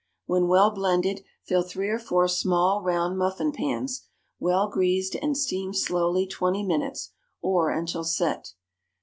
When 0.25 0.47
well 0.47 0.71
blended, 0.71 1.21
fill 1.43 1.61
three 1.61 1.89
or 1.89 1.99
four 1.99 2.27
small 2.27 2.81
round 2.81 3.19
muffin 3.19 3.51
pans, 3.51 4.07
well 4.39 4.67
greased, 4.67 5.13
and 5.13 5.37
steam 5.37 5.75
slowly 5.75 6.25
twenty 6.25 6.63
minutes, 6.63 7.11
or 7.39 7.69
until 7.69 8.03
set. 8.03 8.53